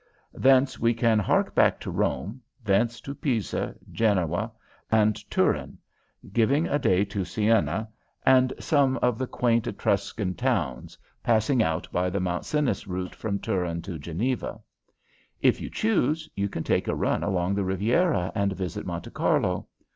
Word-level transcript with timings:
Thence 0.33 0.79
we 0.79 0.95
can 0.95 1.19
hark 1.19 1.53
back 1.53 1.79
to 1.81 1.91
Rome, 1.91 2.41
thence 2.63 2.99
to 3.01 3.13
Pisa, 3.13 3.75
Genoa, 3.91 4.51
and 4.91 5.15
Turin, 5.29 5.77
giving 6.33 6.65
a 6.65 6.79
day 6.79 7.05
to 7.05 7.23
Siena 7.23 7.87
and 8.25 8.51
some 8.59 8.97
of 9.03 9.19
the 9.19 9.27
quaint 9.27 9.67
Etruscan 9.67 10.33
towns, 10.33 10.97
passing 11.21 11.61
out 11.61 11.87
by 11.91 12.09
the 12.09 12.19
Mont 12.19 12.45
Cenis 12.45 12.87
route 12.87 13.13
from 13.13 13.37
Turin 13.37 13.83
to 13.83 13.99
Geneva. 13.99 14.59
If 15.39 15.61
you 15.61 15.69
choose 15.69 16.27
you 16.35 16.49
can 16.49 16.63
take 16.63 16.87
a 16.87 16.95
run 16.95 17.21
along 17.23 17.53
the 17.53 17.63
Riviera 17.63 18.31
and 18.33 18.53
visit 18.53 18.87
Monte 18.87 19.11
Carlo. 19.11 19.67